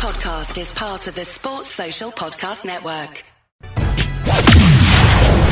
[0.00, 3.22] podcast is part of the Sports Social Podcast Network.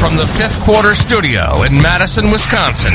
[0.01, 2.95] From the fifth quarter studio in Madison, Wisconsin.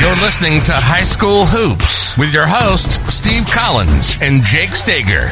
[0.00, 5.28] You're listening to High School Hoops with your hosts, Steve Collins and Jake Stager.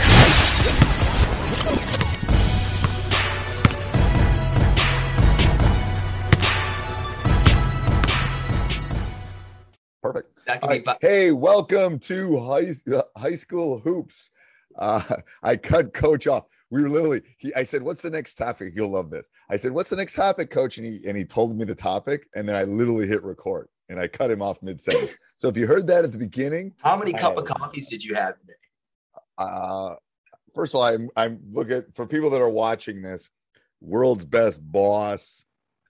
[10.02, 10.36] Perfect.
[10.46, 10.96] That All can be right.
[11.00, 14.30] Hey, welcome to high uh, high school hoops.
[14.76, 15.02] Uh,
[15.44, 16.44] I cut coach off.
[16.70, 17.22] We were literally.
[17.38, 19.28] He, I said, "What's the next topic?" You'll love this.
[19.48, 22.26] I said, "What's the next topic, coach?" And he and he told me the topic,
[22.34, 25.12] and then I literally hit record, and I cut him off mid sentence.
[25.36, 28.16] so if you heard that at the beginning, How many cup of coffees did you
[28.16, 28.52] have today?
[29.38, 29.94] uh,
[30.52, 33.30] first of all, I'm I'm looking for people that are watching this.
[33.80, 35.44] World's best boss.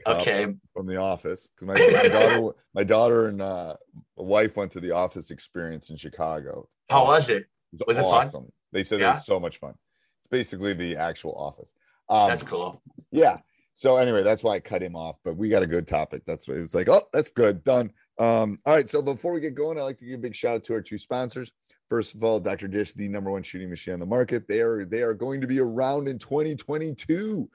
[0.05, 0.53] Okay.
[0.73, 3.77] from the office because my, my daughter my daughter and uh
[4.23, 7.45] wife went to the office experience in chicago How was it?
[7.79, 8.27] It Was it fun?
[8.27, 11.73] awesome they said it was so much fun it's basically the actual office
[12.09, 12.83] um That's cool.
[13.11, 13.39] yeah
[13.75, 16.47] so anyway that's why i cut him off but we got a good topic that's
[16.49, 19.55] what it was like oh that's good done um all right so before we get
[19.55, 21.51] going i'd like to give a big shout out to our two sponsors
[21.89, 22.69] First of all, Dr.
[22.69, 24.49] Dish, the number one shooting machine on the market.
[24.49, 27.51] They are they are going to be around in 2022.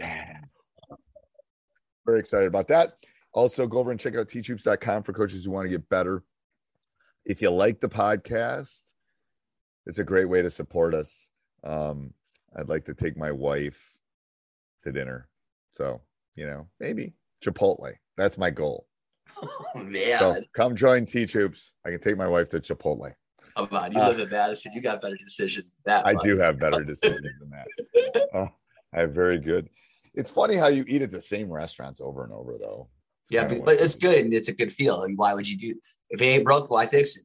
[0.00, 0.38] Yeah.
[2.04, 2.94] Very excited about that.
[3.36, 6.24] Also, go over and check out teachhoops.com for coaches who want to get better.
[7.26, 8.80] If you like the podcast,
[9.84, 11.28] it's a great way to support us.
[11.62, 12.14] Um,
[12.58, 13.78] I'd like to take my wife
[14.84, 15.28] to dinner.
[15.72, 16.00] So,
[16.34, 17.12] you know, maybe
[17.44, 17.92] Chipotle.
[18.16, 18.86] That's my goal.
[19.36, 20.18] Oh man.
[20.18, 21.72] So come join Teach Hoops.
[21.84, 23.12] I can take my wife to Chipotle.
[23.54, 23.92] Come on.
[23.92, 24.72] You Uh, live in Madison.
[24.72, 26.06] You got better decisions than that.
[26.06, 26.24] I bud.
[26.24, 28.28] do have better decisions than that.
[28.34, 28.48] Oh,
[28.94, 29.68] I have very good.
[30.14, 32.88] It's funny how you eat at the same restaurants over and over, though.
[33.30, 35.04] Yeah, but, but it's good and it's a good feel.
[35.16, 35.74] Why would you do
[36.10, 37.24] if it ain't broke, why fix it?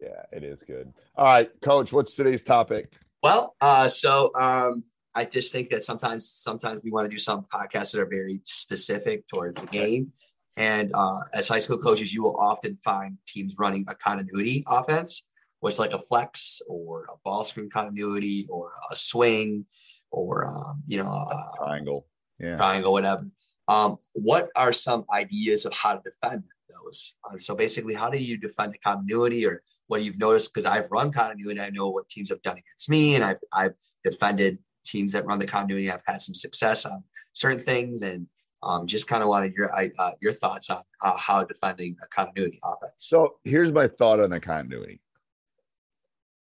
[0.00, 0.92] Yeah, it is good.
[1.16, 1.92] All right, Coach.
[1.92, 2.92] What's today's topic?
[3.22, 4.82] Well, uh, so um,
[5.14, 8.40] I just think that sometimes sometimes we want to do some podcasts that are very
[8.44, 10.12] specific towards the game.
[10.56, 15.22] And uh, as high school coaches, you will often find teams running a continuity offense,
[15.60, 19.66] which like a flex or a ball screen continuity or a swing
[20.10, 22.06] or um, you know a Triangle.
[22.40, 22.56] Yeah.
[22.56, 23.22] triangle, whatever.
[23.68, 27.14] Um, what are some ideas of how to defend those?
[27.28, 30.52] Uh, so basically, how do you defend the continuity, or what you've noticed?
[30.52, 33.74] Because I've run continuity, I know what teams have done against me, and I've I've
[34.04, 35.90] defended teams that run the continuity.
[35.90, 37.02] I've had some success on
[37.32, 38.26] certain things, and
[38.62, 42.58] um, just kind of wanted your uh, your thoughts on uh, how defending a continuity
[42.64, 42.94] offense.
[42.98, 45.00] So here's my thought on the continuity.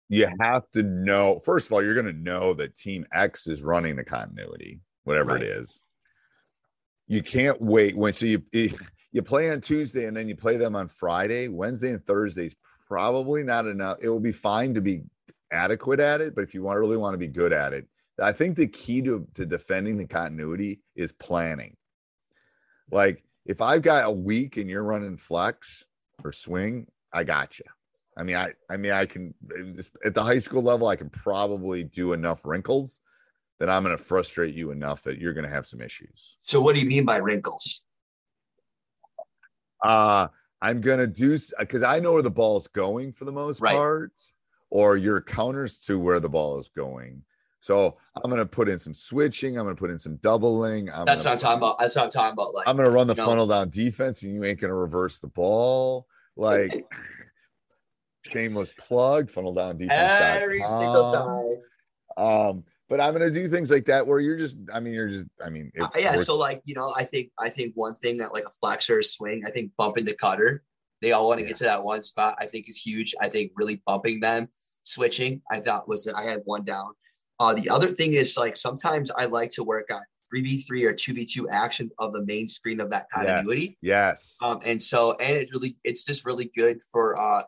[0.09, 3.63] You have to know, first of all, you're going to know that Team X is
[3.63, 5.43] running the continuity, whatever Right.
[5.43, 5.81] it is.
[7.07, 10.75] You can't wait when so you you play on Tuesday and then you play them
[10.77, 12.57] on Friday, Wednesday and Thursday is
[12.89, 13.99] probably not enough.
[14.03, 15.03] It will be fine to be
[15.53, 17.87] adequate at it, but if you want really want to be good at it,
[18.21, 21.77] I think the key to to defending the continuity is planning.
[22.91, 25.85] Like if I've got a week and you're running flex
[26.25, 27.65] or swing, I got you.
[28.19, 29.35] I mean, I I mean, I can
[30.05, 33.01] at the high school level, I can probably do enough wrinkles
[33.59, 36.37] that I'm going to frustrate you enough that you're going to have some issues.
[36.41, 37.83] So, what do you mean by wrinkles?
[39.85, 40.29] Uh
[40.63, 43.77] I'm going to do because I know where the ball's going for the most Right.
[43.77, 44.13] part,
[44.71, 47.23] or your counters to where the ball is going.
[47.61, 49.59] So I'm going to put in some switching.
[49.59, 50.89] I'm going to put in some doubling.
[50.91, 51.79] I'm That's gonna, I'm talking about.
[51.79, 52.55] That's I'm talking about.
[52.55, 54.71] Like, I'm going to run the you know- funnel down defense, and you ain't going
[54.71, 56.07] to reverse the ball.
[56.37, 56.85] Like
[58.33, 60.41] shameless plug, funnel down defense.
[60.43, 61.61] every single
[62.17, 62.25] time.
[62.25, 65.25] Um, but I'm gonna do things like that where you're just, I mean, you're just,
[65.45, 68.33] I mean, Uh, yeah, so like you know, I think I think one thing that
[68.33, 70.63] like a flexor swing, I think bumping the cutter,
[71.03, 71.49] they all want to Yeah.
[71.49, 72.37] get to that one spot.
[72.39, 73.15] I think is huge.
[73.21, 74.49] I think really bumping them,
[74.85, 76.93] switching, I thought was I had one down.
[77.39, 80.85] Uh, the other thing is like sometimes I like to work on three v three
[80.85, 83.79] or two v two action of the main screen of that continuity.
[83.83, 87.43] yes, Um, and so and it really it's just really good for uh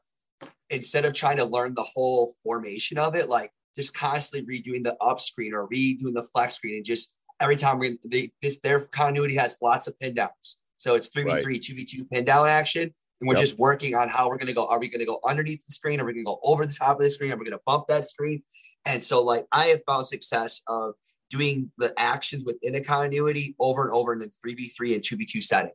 [0.71, 4.97] instead of trying to learn the whole formation of it, like just constantly redoing the
[5.01, 8.81] up screen or redoing the flex screen and just every time we they this their
[8.93, 10.59] continuity has lots of pin downs.
[10.79, 12.83] So it's 3v3, 2v2 pin down action.
[13.21, 13.41] And we're Yep.
[13.41, 14.67] just working on how we're gonna go.
[14.67, 16.01] Are we gonna go underneath the screen?
[16.01, 17.33] Are we gonna go over the top of the screen?
[17.33, 18.43] Are we gonna bump that screen?
[18.85, 20.95] And so like I have found success of
[21.31, 25.73] doing the actions within a continuity over and over in the 3v3 and 2v2 setting.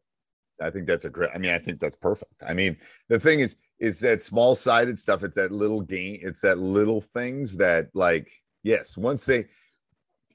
[0.62, 1.30] I think that's a great.
[1.34, 2.34] I mean, I think that's perfect.
[2.46, 2.78] I mean,
[3.08, 5.24] the thing is, it's that small sided stuff.
[5.24, 6.19] It's that little game.
[6.21, 8.31] It's that little things that, like,
[8.63, 9.47] yes, once they,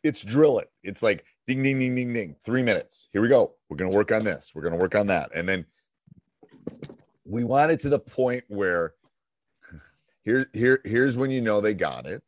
[0.03, 0.71] it's drill it.
[0.83, 2.37] It's like ding, ding, ding, ding, ding.
[2.45, 3.09] Three minutes.
[3.11, 3.55] Here we go.
[3.71, 4.53] We're gonna work on this.
[4.55, 5.65] We're gonna work on that, and then
[7.25, 8.95] we want it to the point where
[10.25, 12.23] Here, here, here's when you know they got it.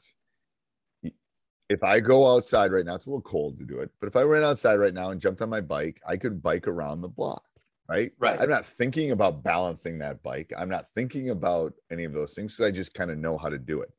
[1.68, 4.16] If I go outside right now, it's a little cold to do it, but if
[4.16, 7.08] I ran outside right now and jumped on my bike, I could bike around the
[7.08, 7.44] block,
[7.90, 8.12] right?
[8.18, 8.40] Right.
[8.40, 10.52] I'm not thinking about balancing that bike.
[10.56, 12.56] I'm not thinking about any of those things.
[12.56, 13.90] So I just kind of know how to do it.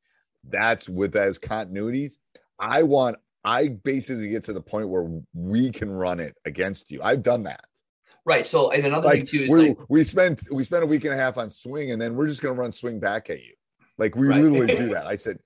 [0.49, 2.13] That's with those continuities.
[2.57, 7.01] I want, I basically get to the point where we can run it against you.
[7.03, 7.65] I've done that.
[8.25, 8.45] Right.
[8.45, 11.05] So, and another Like thing too is we like, we spent we spent a week
[11.05, 13.53] and a half on swing, and then we're just gonna run swing back at you.
[13.97, 14.41] Like we Right.
[14.43, 15.07] literally do that.
[15.07, 15.39] I said,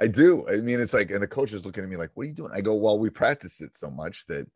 [0.00, 0.46] I do.
[0.48, 2.34] I mean, it's like, and the coach is looking at me like, "What are you
[2.34, 4.46] doing?" I go, "Well, we practiced it so much that,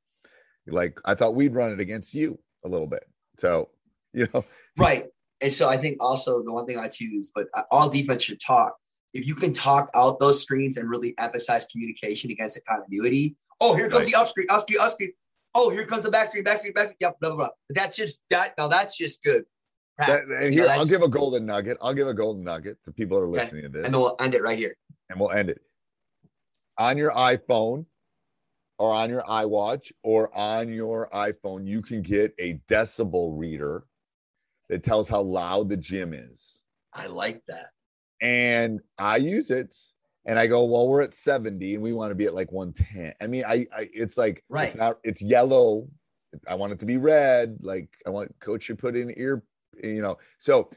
[0.67, 3.05] like, I thought we'd run it against you a little bit."
[3.41, 3.71] So,
[4.13, 4.45] you know,
[4.77, 5.07] right.
[5.41, 8.41] And so I think also the one thing I choose, but uh, all defense should
[8.41, 8.75] talk.
[9.15, 13.35] If you can talk out those screens and really emphasize communication against the continuity.
[13.61, 14.13] Oh, here comes Right.
[14.13, 15.13] the up screen, up screen, up screen.
[15.55, 16.97] Oh, here comes the back screen, back screen, back screen.
[17.01, 17.49] Yep, blah, blah, blah.
[17.69, 18.53] But that's just that.
[18.57, 19.45] Now that's just good.
[19.99, 21.77] that, and You know, here I'll give a golden nugget.
[21.83, 23.41] I'll give a golden nugget to people who are Okay.
[23.43, 24.75] listening to this, and then we'll end it right here.
[25.09, 25.61] and we'll end it
[26.79, 27.87] on your iPhone
[28.81, 31.67] or on your iWatch or on your iPhone.
[31.67, 33.85] You can get a decibel reader
[34.71, 36.63] that tells how loud the gym is.
[36.95, 37.67] I like that.
[38.23, 39.77] and I use it
[40.27, 43.13] and I go, well, we're at 70 and we want to be at like 110.
[43.21, 44.69] I mean, I, I it's like Right.
[44.69, 45.87] it's not it's yellow.
[46.49, 47.59] I want it to be red.
[47.61, 49.43] Like I want coach to put in ear,
[49.83, 50.17] you know.
[50.39, 50.71] So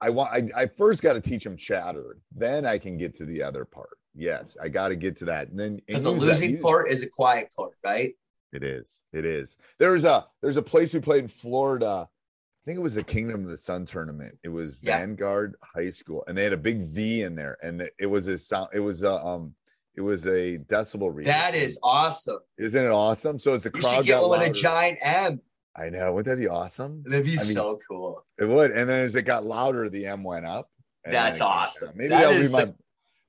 [0.00, 2.18] I want I, I first got to teach them chatter.
[2.34, 3.96] Then I can get to the other part.
[4.14, 5.48] Yes, I got to get to that.
[5.48, 6.20] And then Because a that.
[6.20, 8.14] losing Use- court is a quiet court, right?
[8.52, 9.02] it is.
[9.12, 9.56] It is.
[9.80, 12.08] There's a there's a place we played in Florida.
[12.08, 14.38] I think it was the Kingdom of the Sun tournament.
[14.44, 14.98] It was Yeah.
[14.98, 18.38] Vanguard High School, and they had a big V in there, and it- was a
[18.38, 18.68] sound.
[18.72, 19.54] It was a um,
[19.96, 21.28] it was a decibel reader.
[21.30, 22.38] That is awesome.
[22.58, 23.38] isn't it awesome?
[23.40, 25.40] So the You crowd should get got one with a giant M.
[25.76, 26.12] I know.
[26.12, 27.02] Wouldn't that be awesome?
[27.04, 28.24] That'd be mean, so cool.
[28.38, 28.70] It would.
[28.70, 30.70] And then as it got louder, the M went up.
[31.04, 31.48] That's it came down.
[31.58, 31.90] awesome.
[31.96, 32.72] Maybe That that'll is be my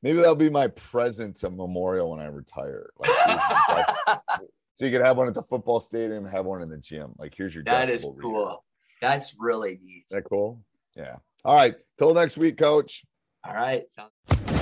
[0.06, 2.92] maybe that'll be my present to memorial when I retire.
[3.00, 3.10] Like,
[4.30, 7.14] so you could have one at the football stadium, have one in the gym.
[7.18, 8.22] Like here's your that is decibel reader.
[8.22, 8.66] cool.
[9.02, 10.06] That's really neat.
[10.10, 10.62] Is that cool?
[10.96, 11.16] Yeah.
[11.44, 11.76] All right.
[11.98, 13.04] Till next week, coach.
[13.44, 13.84] All right.
[13.92, 14.12] Sounds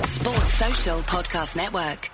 [0.06, 2.10] Sports Social Podcast Network.